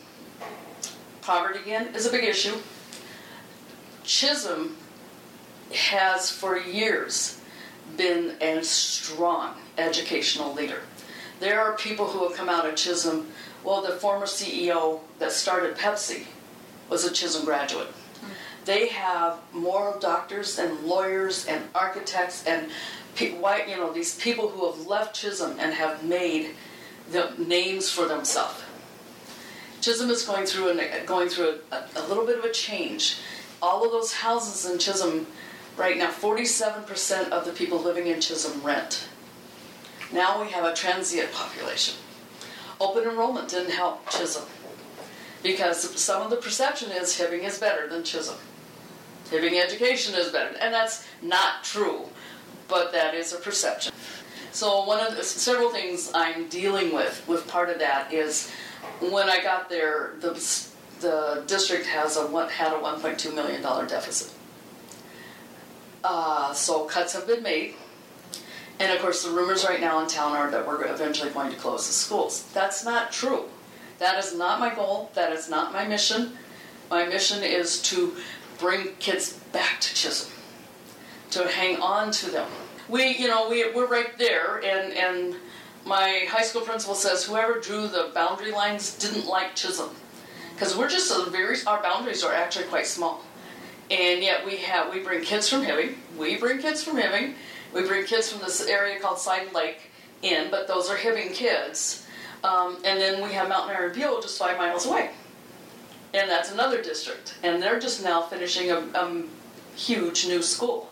[1.20, 2.56] poverty again is a big issue.
[4.04, 4.78] Chisholm
[5.74, 7.38] has for years
[7.98, 10.80] been a strong educational leader.
[11.38, 13.26] There are people who have come out of Chisholm.
[13.68, 16.24] Well, the former CEO that started Pepsi
[16.88, 17.88] was a Chisholm graduate.
[18.64, 22.70] They have moral doctors and lawyers and architects and
[23.42, 26.54] white, you know, these people who have left Chisholm and have made
[27.10, 28.62] the names for themselves.
[29.82, 33.18] Chisholm is going through an, going through a, a little bit of a change.
[33.60, 35.26] All of those houses in Chisholm
[35.76, 39.08] right now, 47% of the people living in Chisholm rent.
[40.10, 41.96] Now we have a transient population.
[42.80, 44.46] Open enrollment didn't help Chisholm
[45.42, 48.38] because some of the perception is Hibbing is better than Chisholm.
[49.30, 52.06] Hibbing education is better, and that's not true,
[52.66, 53.92] but that is a perception.
[54.52, 58.50] So one of the several things I'm dealing with with part of that is
[59.00, 60.32] when I got there, the
[61.00, 64.32] the district has a had a 1.2 million dollar deficit.
[66.02, 67.74] Uh, so cuts have been made
[68.80, 71.56] and of course, the rumors right now in town are that we're eventually going to
[71.56, 72.48] close the schools.
[72.54, 73.44] That's not true.
[73.98, 75.10] That is not my goal.
[75.14, 76.32] That is not my mission.
[76.90, 78.14] My mission is to
[78.58, 80.32] bring kids back to Chisholm,
[81.30, 82.48] to hang on to them.
[82.88, 85.36] We, you know, we, we're right there, and, and
[85.84, 89.90] my high school principal says whoever drew the boundary lines didn't like Chisholm.
[90.54, 93.22] Because we're just a very, our boundaries are actually quite small.
[93.90, 97.34] And yet we have, we bring kids from Hibbing, we bring kids from Hibbing,
[97.74, 99.90] we bring kids from this area called Side Lake
[100.22, 102.06] in, but those are Hibbing kids.
[102.44, 105.10] Um, and then we have Mountain Iron Buhl just five miles away.
[106.14, 107.36] And that's another district.
[107.42, 109.22] And they're just now finishing a, a
[109.76, 110.90] huge new school,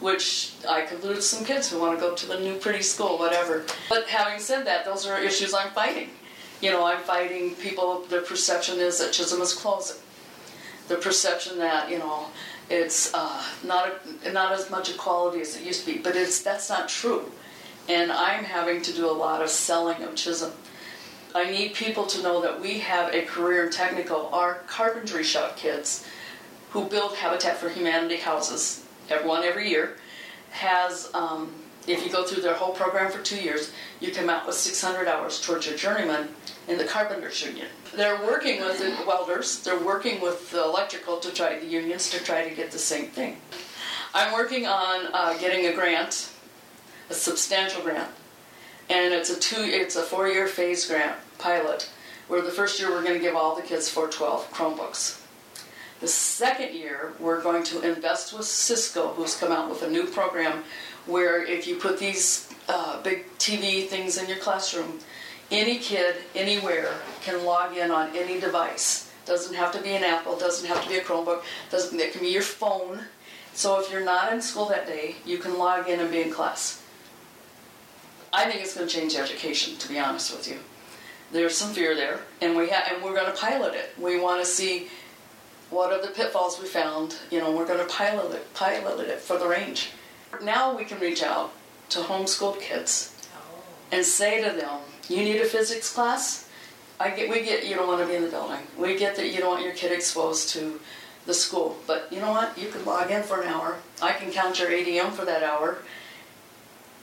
[0.00, 3.18] which I could lose some kids who want to go to the new pretty school,
[3.18, 3.64] whatever.
[3.88, 6.10] But having said that, those are issues I'm fighting.
[6.60, 9.96] You know, I'm fighting people, their perception is that Chisholm is closing.
[10.88, 12.26] The perception that, you know,
[12.70, 13.92] it's uh, not
[14.24, 17.30] a, not as much equality as it used to be, but it's that's not true.
[17.88, 20.52] And I'm having to do a lot of selling of Chisholm.
[21.34, 24.28] I need people to know that we have a career in technical.
[24.32, 26.06] Our carpentry shop kids,
[26.70, 28.84] who build Habitat for Humanity houses,
[29.22, 29.96] one every year,
[30.50, 31.10] has.
[31.14, 31.52] Um,
[31.86, 35.08] if you go through their whole program for two years, you come out with 600
[35.08, 36.28] hours towards your journeyman
[36.68, 37.66] in the carpenters union.
[37.94, 42.22] They're working with the welders, they're working with the electrical to try the unions to
[42.22, 43.38] try to get the same thing.
[44.14, 46.30] I'm working on uh, getting a grant,
[47.10, 48.10] a substantial grant,
[48.90, 51.90] and it's a two, it's a four-year phase grant pilot,
[52.28, 55.22] where the first year we're going to give all the kids 412 Chromebooks.
[56.00, 60.06] The second year, we're going to invest with Cisco, who's come out with a new
[60.06, 60.62] program
[61.06, 65.00] where if you put these uh, big TV things in your classroom,
[65.50, 69.10] any kid, anywhere, can log in on any device.
[69.24, 72.22] Doesn't have to be an Apple, doesn't have to be a Chromebook, doesn't it can
[72.22, 73.00] be your phone.
[73.54, 76.30] So if you're not in school that day, you can log in and be in
[76.30, 76.82] class.
[78.32, 80.58] I think it's going to change education, to be honest with you.
[81.32, 83.92] There's some fear there, and we ha- and we're going to pilot it.
[83.98, 84.88] We want to see
[85.70, 87.16] what are the pitfalls we found.
[87.30, 89.90] You know, we're going to pilot it, pilot it for the range.
[90.42, 91.52] Now we can reach out
[91.90, 93.17] to homeschooled kids
[93.90, 96.48] and say to them, you need a physics class?
[97.00, 98.60] I get, we get you don't want to be in the building.
[98.76, 100.80] We get that you don't want your kid exposed to
[101.26, 101.76] the school.
[101.86, 102.58] But you know what?
[102.58, 103.76] You can log in for an hour.
[104.02, 105.78] I can count your ADM for that hour.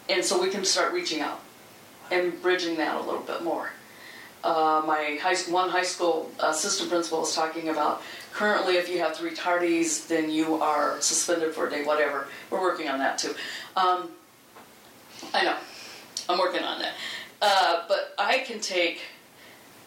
[0.10, 1.40] And so we can start reaching out
[2.12, 3.72] and bridging that a little bit more.
[4.44, 9.16] Uh, my high, one high school assistant principal was talking about currently if you have
[9.16, 12.28] three tardies, then you are suspended for a day, whatever.
[12.52, 13.34] We're working on that too.
[13.76, 14.12] Um,
[15.34, 15.58] I know.
[16.28, 16.94] I'm working on that.
[17.42, 19.02] Uh, but I can take,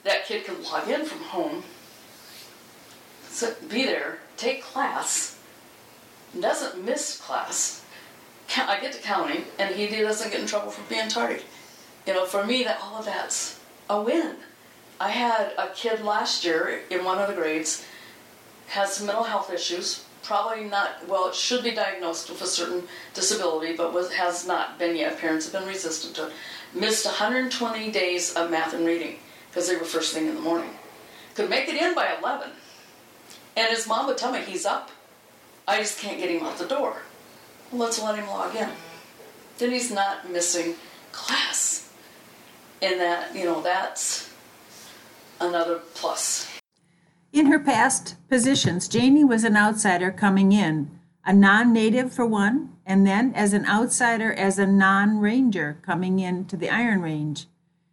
[0.05, 1.62] that kid can log in from home,
[3.68, 5.38] be there, take class,
[6.38, 7.85] doesn't miss class,
[8.57, 11.42] I get to counting, and he doesn't get in trouble for being tardy.
[12.07, 14.37] You know, for me, that all of that's a win.
[15.01, 17.85] I had a kid last year in one of the grades
[18.68, 20.05] has some mental health issues.
[20.29, 21.09] Probably not.
[21.09, 22.83] Well, it should be diagnosed with a certain
[23.14, 25.19] disability, but was, has not been yet.
[25.19, 26.35] Parents have been resistant to it.
[26.75, 30.69] Missed 120 days of math and reading because they were first thing in the morning.
[31.35, 32.51] Could make it in by 11,
[33.57, 34.91] and his mom would tell me he's up.
[35.67, 36.99] I just can't get him out the door.
[37.73, 38.69] Well, let's let him log in.
[39.57, 40.75] Then he's not missing
[41.11, 41.91] class.
[42.83, 44.31] And that, you know, that's
[45.41, 46.58] another plus.
[47.33, 50.91] In her past positions, Janie was an outsider coming in,
[51.27, 56.21] a non native for one, and then as an outsider as a non ranger coming
[56.21, 57.47] in to the Iron Range.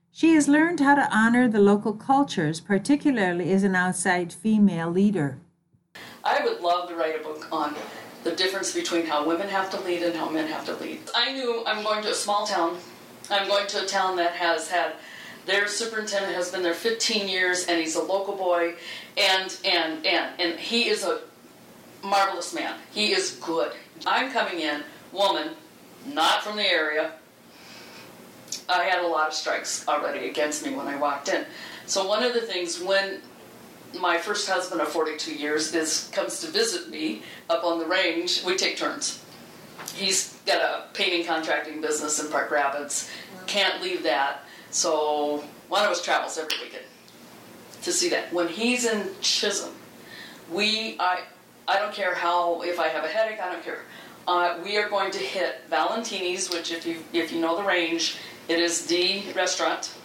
[0.09, 5.39] She has learned how to honor the local cultures, particularly as an outside female leader.
[6.23, 7.75] I would love to write a book on
[8.23, 11.01] the difference between how women have to lead and how men have to lead.
[11.13, 12.77] I knew I'm going to a small town.
[13.29, 14.93] I'm going to a town that has had
[15.45, 18.75] their superintendent has been there 15 years and he's a local boy
[19.17, 21.21] and and and and he is a
[22.03, 22.77] marvelous man.
[22.93, 23.73] He is good.
[24.05, 25.51] I'm coming in, woman,
[26.05, 27.13] not from the area.
[28.69, 31.45] I had a lot of strikes already against me when I walked in.
[31.85, 33.21] So one of the things when
[33.99, 38.43] my first husband of 42 years is comes to visit me up on the range.
[38.43, 39.23] We take turns.
[39.93, 43.09] He's got a painting contracting business in Park Rapids.
[43.47, 44.44] Can't leave that.
[44.75, 46.83] So one of us travels every weekend
[47.83, 48.33] to see that.
[48.33, 49.73] When he's in Chisholm,
[50.51, 51.21] we I
[51.65, 53.83] I don't care how if I have a headache, I don't care.
[54.27, 58.17] Uh, we are going to hit Valentini's, which if you if you know the range,
[58.49, 59.95] it is the restaurant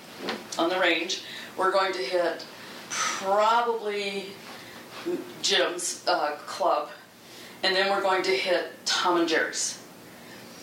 [0.57, 1.25] on the range.
[1.57, 2.47] We're going to hit
[2.91, 4.27] probably
[5.43, 6.91] Jim's uh, club,
[7.65, 9.83] and then we're going to hit Tom and Jerry's.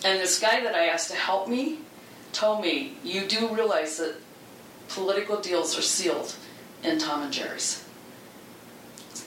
[0.02, 1.80] And this guy that I asked to help me
[2.38, 4.14] told me, You do realize that
[4.88, 6.36] political deals are sealed
[6.84, 7.84] in Tom and Jerry's.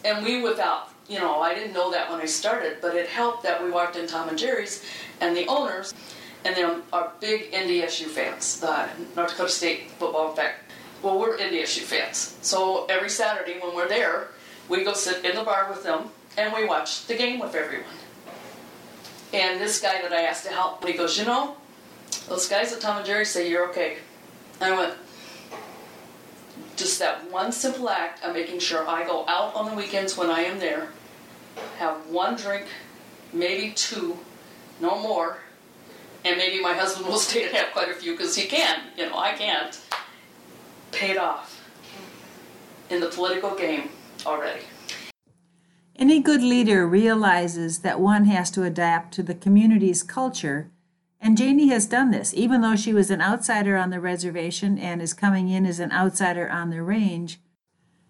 [0.06, 3.44] And we, without, you know, I didn't know that when I started, but it helped
[3.44, 4.84] that we walked in Tom and Jerry's
[5.20, 5.94] and the owners,
[6.46, 10.30] and they are big NDSU fans, the North Dakota State football.
[10.30, 10.72] In fact,
[11.04, 12.38] well, we're NDSU fans.
[12.42, 14.30] So every Saturday when we're there,
[14.70, 17.86] we go sit in the bar with them and we watch the game with everyone.
[19.34, 21.58] And this guy that I asked to help, he goes, You know,
[22.28, 23.98] those guys at Tom and Jerry say you're okay.
[24.60, 24.94] And I went,
[26.76, 30.30] Just that one simple act of making sure I go out on the weekends when
[30.30, 30.90] I am there,
[31.78, 32.66] have one drink,
[33.34, 34.18] maybe two,
[34.80, 35.38] no more,
[36.24, 38.82] and maybe my husband will stay and have quite a few because he can.
[38.98, 39.80] You know, I can't
[40.92, 41.62] paid off
[42.90, 43.90] in the political game
[44.26, 44.62] already.
[45.96, 50.71] Any good leader realizes that one has to adapt to the community's culture,
[51.22, 55.02] and Janie has done this, even though she was an outsider on the reservation and
[55.02, 57.40] is coming in as an outsider on the range.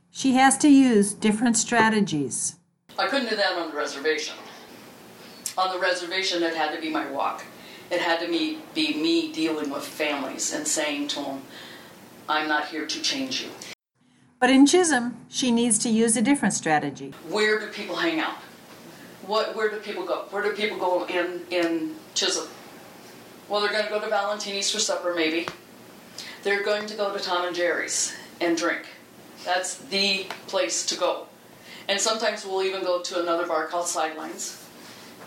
[0.10, 2.56] She has to use different strategies.
[2.98, 4.36] I couldn't do that on the reservation.
[5.58, 7.44] On the reservation, it had to be my walk.
[7.90, 11.42] It had to be, be me dealing with families and saying to them,
[12.30, 13.50] I'm not here to change you.
[14.40, 17.14] But in Chisholm, she needs to use a different strategy.
[17.28, 18.38] Where do people hang out?
[19.28, 20.26] What, where do people go?
[20.30, 22.48] Where do people go in, in Chisholm?
[23.52, 25.46] Well, they're going to go to Valentini's for supper, maybe.
[26.44, 28.84] They're going to go to Tom and Jerry's and drink.
[29.44, 31.28] That's the place to go.
[31.90, 34.66] And sometimes we'll even go to another bar called Sidelines.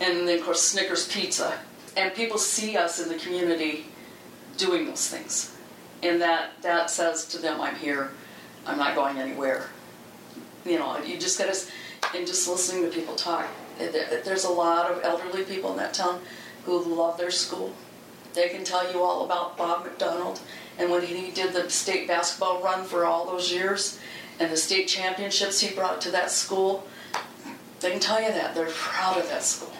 [0.01, 1.59] And then, of course, Snickers Pizza.
[1.95, 3.85] And people see us in the community
[4.57, 5.55] doing those things
[6.05, 8.11] and that that says to them, "I'm here.
[8.65, 9.69] I'm not going anywhere."
[10.65, 11.57] You know, you just gotta,
[12.15, 13.47] and just listening to people talk.
[13.77, 16.21] There's a lot of elderly people in that town
[16.65, 17.73] who love their school.
[18.35, 20.41] They can tell you all about Bob McDonald
[20.77, 23.97] and when he did the state basketball run for all those years
[24.39, 26.85] and the state championships he brought to that school.
[27.79, 29.71] They can tell you that they're proud of that school.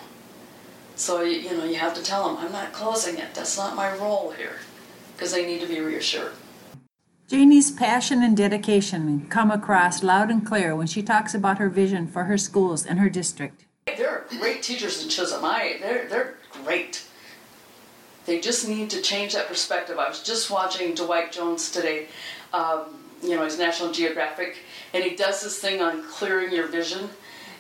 [0.96, 3.34] So you know you have to tell them, I'm not closing it.
[3.34, 4.60] That's not my role here
[5.16, 6.32] because they need to be reassured.
[7.28, 12.08] Janie's passion and dedication come across loud and clear when she talks about her vision
[12.08, 13.66] for her schools and her district.
[13.98, 15.44] There are great teachers in Chisholm.
[15.44, 17.04] I, they're, they're great.
[18.26, 20.00] They just need to change that perspective.
[20.00, 22.08] I was just watching Dewitt Jones today.
[22.54, 22.86] Um,
[23.22, 24.58] you know, he's National Geographic,
[24.94, 27.10] and he does this thing on clearing your vision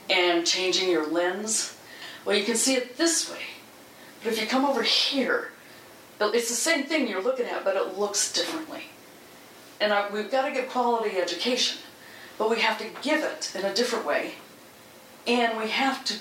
[0.09, 1.77] and changing your lens.
[2.23, 3.41] Well, you can see it this way,
[4.23, 5.51] but if you come over here,
[6.19, 8.83] it's the same thing you're looking at, but it looks differently.
[9.79, 11.79] And our, we've got to give quality education,
[12.37, 14.33] but we have to give it in a different way.
[15.27, 16.15] And we have to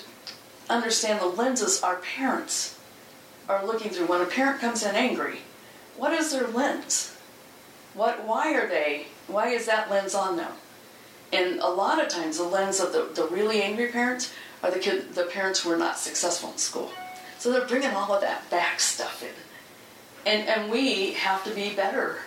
[0.69, 2.74] understand the lenses our parents
[3.47, 5.39] are looking through when a parent comes in angry,
[5.97, 7.15] what is their lens?
[7.93, 10.51] What why are they why is that lens on them?
[11.31, 14.31] And a lot of times the lens of the, the really angry parents
[14.61, 16.91] are the kid the parents who are not successful in school.
[17.39, 19.29] So they're bringing all of that back stuff in.
[20.25, 22.19] And and we have to be better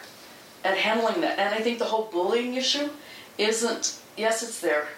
[0.64, 1.38] at handling that.
[1.38, 2.90] And I think the whole bullying issue
[3.36, 4.88] isn't yes it's there.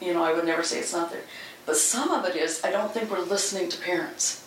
[0.00, 1.22] You know, I would never say it's not there.
[1.66, 4.44] But some of it is I don't think we're listening to parents.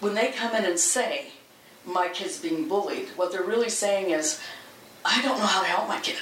[0.00, 1.32] When they come in and say,
[1.84, 4.40] my kid's being bullied, what they're really saying is,
[5.04, 6.18] I don't know how to help my kid.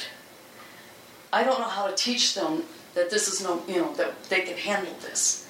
[1.32, 2.62] I don't know how to teach them
[2.94, 5.48] that this is no, you know, that they can handle this.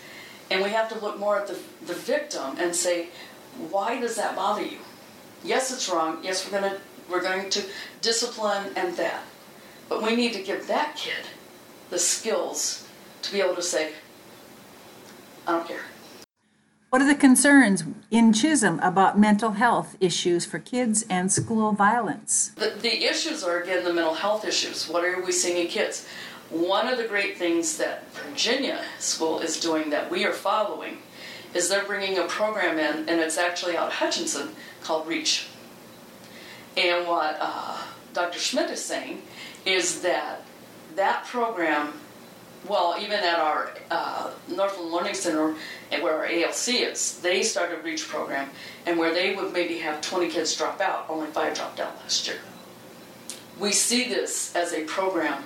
[0.51, 3.09] And we have to look more at the, the victim and say,
[3.70, 4.79] why does that bother you?
[5.45, 6.18] Yes, it's wrong.
[6.22, 7.64] Yes, we're gonna we're going to
[8.01, 9.22] discipline and that.
[9.89, 11.24] But we need to give that kid
[11.91, 12.89] the skills
[13.22, 13.93] to be able to say,
[15.47, 15.83] I don't care.
[16.97, 22.53] What are the concerns in Chisholm about mental health issues for kids and school violence?
[22.57, 24.88] The, the issues are, again, the mental health issues.
[24.88, 26.09] What are we seeing in kids?
[26.49, 30.97] One of the great things that Virginia School is doing that we are following
[31.53, 35.49] is they're bringing a program in, and it's actually out of Hutchinson called REACH.
[36.78, 37.76] And what uh,
[38.14, 38.38] Dr.
[38.38, 39.20] Schmidt is saying
[39.66, 40.47] is that
[40.94, 41.92] that program,
[42.69, 45.55] well, even at our uh, Northland Learning Center,
[46.01, 48.49] where our ALC is, they started a REACH program,
[48.87, 52.27] and where they would maybe have 20 kids drop out, only five dropped out last
[52.27, 52.39] year.
[53.59, 55.45] We see this as a program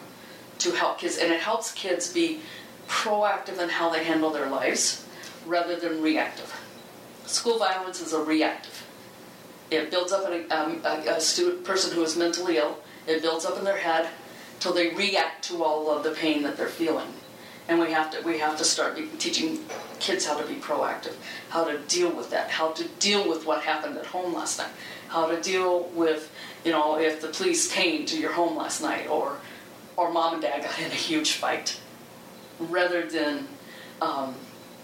[0.59, 2.41] to help kids, and it helps kids be
[2.89, 5.07] proactive in how they handle their lives
[5.47, 6.55] rather than reactive.
[7.27, 8.85] School violence is a reactive.
[9.71, 12.79] It builds up in a, um, a, a student, person who is mentally ill.
[13.07, 14.09] It builds up in their head
[14.61, 17.09] till they react to all of the pain that they're feeling.
[17.69, 19.61] And we have to we have to start teaching
[20.01, 21.15] kids how to be proactive,
[21.51, 24.71] how to deal with that, how to deal with what happened at home last night,
[25.09, 26.33] how to deal with
[26.65, 29.39] you know if the police came to your home last night or
[29.97, 31.79] or mom and dad got in a huge fight,
[32.59, 33.47] rather than
[34.03, 34.35] um,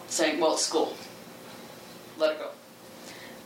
[0.07, 0.95] saying well it's school,
[2.19, 2.51] let it go.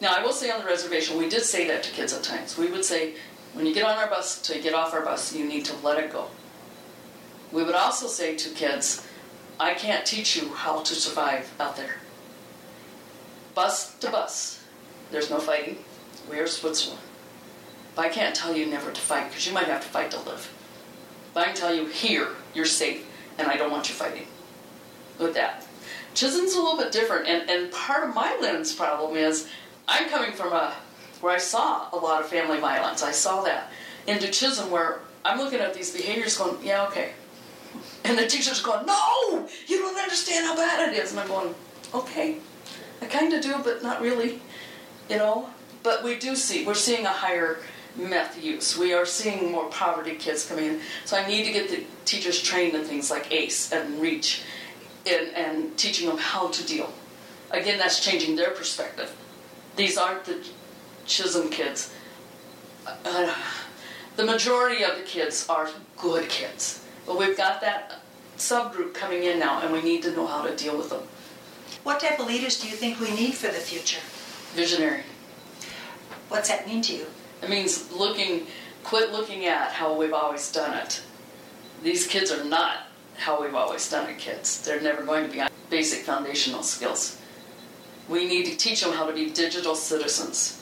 [0.01, 2.57] Now, I will say on the reservation, we did say that to kids at times.
[2.57, 3.15] We would say,
[3.55, 5.99] when you get on our bus to get off our bus, you need to let
[5.99, 6.29] it go.
[7.53, 9.07] We would also say to kids,
[9.59, 11.97] I can't teach you how to survive out there.
[13.55, 14.63] Bus to bus,
[15.11, 15.79] there's no fighting.
[16.31, 17.03] We are Switzerland.
[17.97, 20.21] But I can't tell you never to fight because you might have to fight to
[20.21, 20.53] live.
[21.35, 23.05] But I can tell you here, you're safe,
[23.39, 24.27] and I don't want you fighting.
[25.19, 25.67] With that.
[26.15, 29.49] Chisholm's a little bit different, and, and part of my lens problem is
[29.87, 30.75] I'm coming from a
[31.21, 33.03] where I saw a lot of family violence.
[33.03, 33.71] I saw that
[34.07, 37.13] into Chisholm where I'm looking at these behaviors going, yeah, okay.
[38.05, 41.11] And the teacher's going, no, you don't understand how bad it is.
[41.11, 41.55] And I'm going,
[41.95, 42.37] okay,
[43.03, 44.41] I kind of do, but not really,
[45.09, 45.51] you know.
[45.83, 47.59] But we do see, we're seeing a higher
[47.97, 48.77] meth use.
[48.77, 50.81] We are seeing more poverty kids coming in.
[51.05, 54.43] So I need to get the teachers trained in things like ACE and REACH
[55.07, 56.93] and, and teaching them how to deal.
[57.51, 59.15] Again, that's changing their perspective.
[59.77, 60.45] These aren't the
[61.11, 61.93] Chisholm kids.
[62.87, 63.35] Uh,
[64.17, 66.85] the majority of the kids are good kids.
[67.05, 68.01] But we've got that
[68.39, 71.03] subgroup coming in now, and we need to know how to deal with them.
[71.83, 74.01] What type of leaders do you think we need for the future?
[74.55, 75.03] Visionary.
[76.29, 77.07] What's that mean to you?
[77.43, 78.47] It means looking,
[78.85, 81.03] quit looking at how we've always done it.
[81.83, 82.87] These kids are not
[83.17, 84.63] how we've always done it, kids.
[84.63, 87.19] They're never going to be on basic foundational skills.
[88.09, 90.60] We need to teach them how to be digital citizens,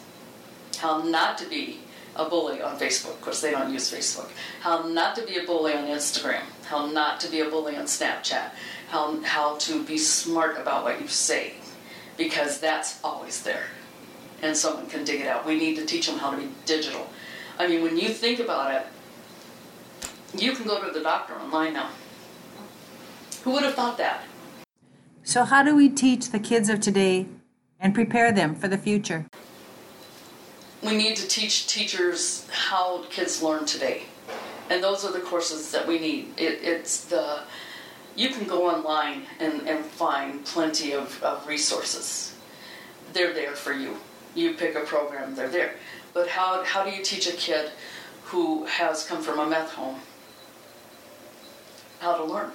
[0.78, 1.80] how not to be
[2.16, 4.28] a bully on Facebook, of course they don't use Facebook,
[4.60, 7.84] how not to be a bully on Instagram, how not to be a bully on
[7.84, 8.50] Snapchat,
[8.88, 11.54] how, how to be smart about what you say,
[12.16, 13.66] because that's always there
[14.42, 15.44] and someone can dig it out.
[15.44, 17.08] We need to teach them how to be digital.
[17.58, 18.86] I mean, when you think about it,
[20.40, 21.90] you can go to the doctor online now.
[23.42, 24.22] Who would have thought that?
[25.24, 27.26] So, how do we teach the kids of today
[27.80, 29.26] and prepare them for the future.
[30.82, 34.02] We need to teach teachers how kids learn today.
[34.70, 36.34] And those are the courses that we need.
[36.36, 37.40] It, it's the,
[38.14, 42.36] you can go online and, and find plenty of, of resources.
[43.12, 43.96] They're there for you.
[44.34, 45.74] You pick a program, they're there.
[46.12, 47.70] But how, how do you teach a kid
[48.24, 50.00] who has come from a meth home
[52.00, 52.52] how to learn?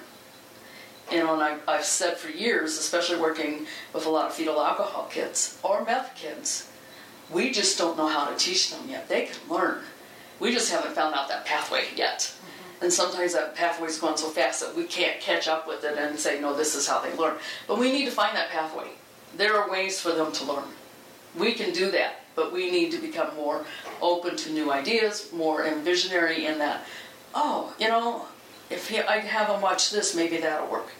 [1.10, 4.60] you know, and I, I've said for years, especially working with a lot of fetal
[4.60, 6.70] alcohol kids or meth kids,
[7.32, 9.08] we just don't know how to teach them yet.
[9.08, 9.82] They can learn.
[10.40, 12.20] We just haven't found out that pathway yet.
[12.20, 12.84] Mm-hmm.
[12.84, 16.18] And sometimes that pathway's going so fast that we can't catch up with it and
[16.18, 17.36] say, no, this is how they learn.
[17.66, 18.88] But we need to find that pathway.
[19.36, 20.64] There are ways for them to learn.
[21.36, 23.64] We can do that, but we need to become more
[24.00, 26.84] open to new ideas, more visionary in that,
[27.34, 28.26] oh, you know,
[28.70, 30.92] if he, I have him watch this, maybe that'll work.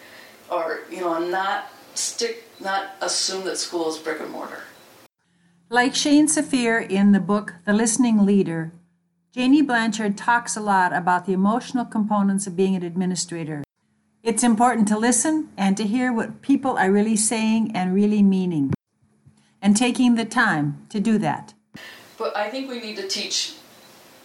[0.51, 4.63] Or, you know, not stick, not assume that school is brick and mortar.
[5.71, 8.73] Like Shane Safir in the book The Listening Leader,
[9.33, 13.65] Janie Blanchard talks a lot about the emotional components of being an administrator.
[14.23, 18.75] It's important to listen and to hear what people are really saying and really meaning,
[19.63, 21.55] and taking the time to do that.
[22.19, 23.55] But I think we need to teach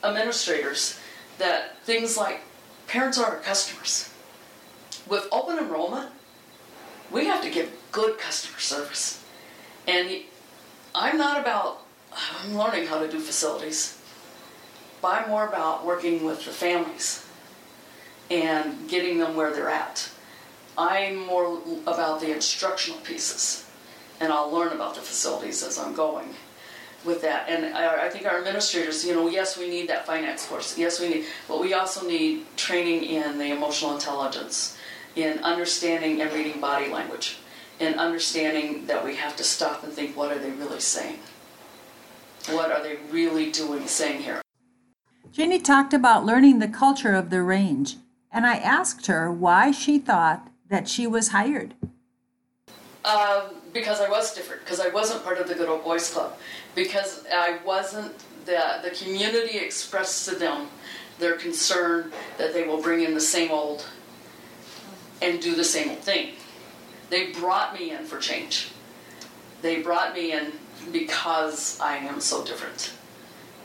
[0.04, 1.00] administrators
[1.38, 2.42] that things like
[2.86, 4.14] parents are our customers.
[5.08, 6.12] With open enrollment,
[7.10, 9.24] we have to give good customer service.
[9.88, 10.24] And
[10.94, 11.82] I'm not about,
[12.42, 14.02] I'm learning how to do facilities,
[15.02, 17.26] but I'm more about working with the families
[18.30, 20.10] and getting them where they're at.
[20.78, 23.70] I'm more about the instructional pieces,
[24.20, 26.30] and I'll learn about the facilities as I'm going
[27.06, 27.50] with that.
[27.50, 30.78] And I, I, think our administrators, you know, yes, we need that finance course.
[30.78, 34.78] Yes, we need, but we also need training in the emotional intelligence,
[35.16, 37.38] in understanding and reading body language,
[37.80, 41.19] in understanding that we have to stop and think, what are they really saying?
[42.49, 44.41] What are they really doing, saying here?
[45.32, 47.97] Jenny talked about learning the culture of the range,
[48.32, 51.73] and I asked her why she thought that she was hired.
[53.05, 56.38] Um, because I was different, because I wasn't part of the Good Old Boys Club,
[56.75, 58.13] because I wasn't,
[58.45, 60.67] the, the community expressed to them
[61.19, 63.86] their concern that they will bring in the same old
[65.21, 66.34] and do the same old thing.
[67.10, 68.70] They brought me in for change.
[69.62, 70.51] They brought me in
[70.91, 72.93] because I am so different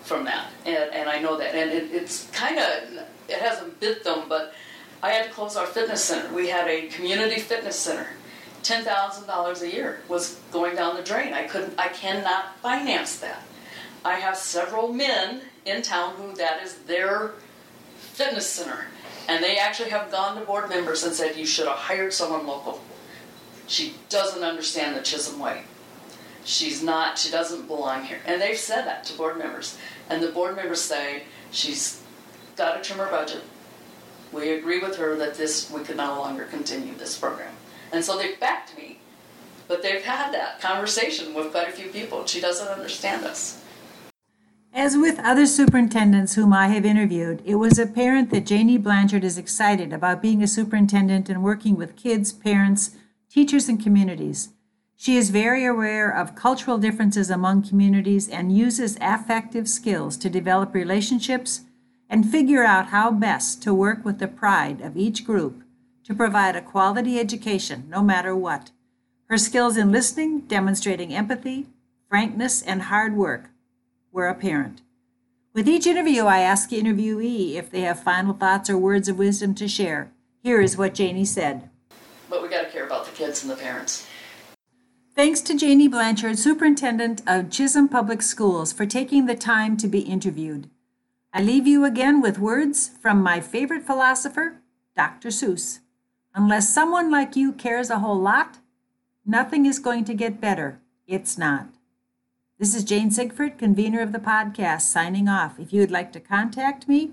[0.03, 1.55] from that, and, and I know that.
[1.55, 4.55] And it, it's kind of, it hasn't bit them, but
[5.03, 6.35] I had to close our fitness center.
[6.35, 8.09] We had a community fitness center
[8.65, 11.35] $10,000 a year was going down the drain.
[11.35, 13.43] I couldn't, I cannot finance that.
[14.05, 17.33] I have several men in town who that is their
[17.97, 18.87] fitness center.
[19.29, 22.47] And they actually have gone to board members and said, You should have hired someone
[22.47, 22.81] local.
[23.67, 25.63] She doesn't understand the Chisholm way.
[26.45, 28.19] She's not, she doesn't belong here.
[28.27, 29.79] And they've said that to board members.
[30.11, 32.03] And the board members say, She's
[32.57, 33.43] got to trim her budget.
[34.33, 37.55] We agree with her that this, we can no longer continue this program.
[37.93, 38.99] And so they've backed me.
[39.69, 42.27] But they've had that conversation with quite a few people.
[42.27, 43.63] She doesn't understand us.
[44.77, 49.39] As with other superintendents whom I have interviewed, it was apparent that Janie Blanchard is
[49.39, 52.97] excited about being a superintendent and working with kids, parents,
[53.35, 54.51] teachers, and communities.
[54.95, 60.73] She is very aware of cultural differences among communities and uses affective skills to develop
[60.73, 61.63] relationships
[62.09, 65.65] and figure out how best to work with the pride of each group
[66.05, 68.71] to provide a quality education no matter what.
[69.29, 71.67] Her skills in listening, demonstrating empathy,
[72.09, 73.51] frankness, and hard work
[74.13, 74.81] were apparent.
[75.53, 79.19] With each interview, I ask the interviewee if they have final thoughts or words of
[79.19, 80.13] wisdom to share.
[80.41, 81.69] Here is what Janie said.
[82.35, 84.09] But we got to care about the kids and the parents.
[85.15, 90.01] Thanks to Janie Blanchard, Superintendent of Chisholm Public Schools, for taking the time to be
[90.01, 90.69] interviewed.
[91.33, 94.57] I leave you again with words from my favorite philosopher,
[94.97, 95.29] Dr.
[95.29, 95.79] Seuss.
[96.35, 98.59] Unless someone like you cares a whole lot,
[99.25, 100.81] nothing is going to get better.
[101.07, 101.69] It's not.
[102.59, 105.61] This is Jane Sigford, convener of the podcast, signing off.
[105.61, 107.13] If you would like to contact me,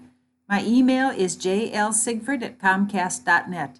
[0.50, 3.80] my email is jlsigford at comcast.net.